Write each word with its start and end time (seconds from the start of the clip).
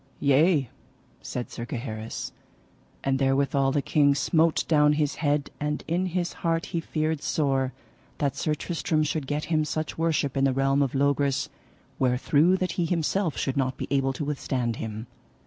Yea, 0.19 0.67
said 1.21 1.51
Sir 1.51 1.63
Gaheris. 1.63 2.31
And 3.03 3.19
therewithal 3.19 3.71
the 3.71 3.83
king 3.83 4.15
smote 4.15 4.67
down 4.67 4.93
his 4.93 5.17
head, 5.21 5.51
and 5.59 5.83
in 5.87 6.07
his 6.07 6.33
heart 6.41 6.65
he 6.65 6.79
feared 6.79 7.21
sore 7.21 7.71
that 8.17 8.35
Sir 8.35 8.55
Tristram 8.55 9.03
should 9.03 9.27
get 9.27 9.43
him 9.53 9.63
such 9.63 9.99
worship 9.99 10.35
in 10.35 10.43
the 10.45 10.53
realm 10.53 10.81
of 10.81 10.95
Logris 10.95 11.49
wherethrough 11.99 12.55
that 12.57 12.71
he 12.81 12.85
himself 12.85 13.37
should 13.37 13.57
not 13.57 13.77
be 13.77 13.87
able 13.91 14.13
to 14.13 14.25
withstand 14.25 14.77
him. 14.77 15.05